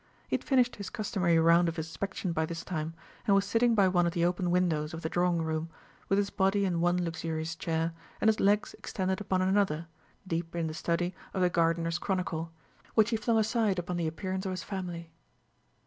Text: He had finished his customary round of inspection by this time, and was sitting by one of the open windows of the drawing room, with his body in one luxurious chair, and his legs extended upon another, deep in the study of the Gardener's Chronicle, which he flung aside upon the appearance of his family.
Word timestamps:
He 0.27 0.33
had 0.35 0.43
finished 0.43 0.77
his 0.77 0.89
customary 0.89 1.37
round 1.37 1.69
of 1.69 1.77
inspection 1.77 2.33
by 2.33 2.47
this 2.47 2.63
time, 2.65 2.95
and 3.27 3.35
was 3.35 3.45
sitting 3.45 3.75
by 3.75 3.87
one 3.87 4.07
of 4.07 4.13
the 4.13 4.25
open 4.25 4.49
windows 4.49 4.95
of 4.95 5.03
the 5.03 5.09
drawing 5.09 5.43
room, 5.43 5.69
with 6.09 6.17
his 6.17 6.31
body 6.31 6.65
in 6.65 6.81
one 6.81 7.05
luxurious 7.05 7.55
chair, 7.55 7.93
and 8.19 8.27
his 8.27 8.39
legs 8.39 8.73
extended 8.73 9.21
upon 9.21 9.43
another, 9.43 9.85
deep 10.25 10.55
in 10.55 10.65
the 10.65 10.73
study 10.73 11.13
of 11.35 11.41
the 11.41 11.51
Gardener's 11.51 11.99
Chronicle, 11.99 12.51
which 12.95 13.11
he 13.11 13.15
flung 13.15 13.37
aside 13.37 13.77
upon 13.77 13.97
the 13.97 14.07
appearance 14.07 14.43
of 14.47 14.53
his 14.53 14.63
family. 14.63 15.11